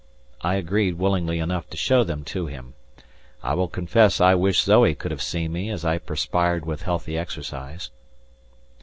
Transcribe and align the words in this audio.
I 0.41 0.55
agreed 0.55 0.97
willingly 0.97 1.37
enough 1.37 1.69
to 1.69 1.77
show 1.77 2.03
them 2.03 2.23
to 2.23 2.47
him. 2.47 2.73
I 3.43 3.53
will 3.53 3.67
confess 3.67 4.19
I 4.19 4.33
wish 4.33 4.63
Zoe 4.63 4.95
could 4.95 5.11
have 5.11 5.21
seen 5.21 5.53
me 5.53 5.69
as 5.69 5.85
I 5.85 5.99
perspired 5.99 6.65
with 6.65 6.81
healthy 6.81 7.15
exercise. 7.19 7.91